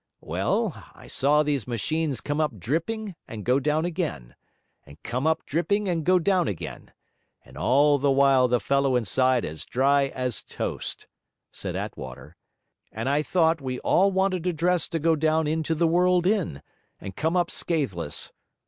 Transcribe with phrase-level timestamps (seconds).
[0.19, 4.33] 'Well, I saw these machines come up dripping and go down again,
[4.83, 6.91] and come up dripping and go down again,
[7.45, 11.05] and all the while the fellow inside as dry as toast!'
[11.51, 12.35] said Attwater;
[12.91, 16.63] 'and I thought we all wanted a dress to go down into the world in,
[16.99, 18.31] and come up scatheless.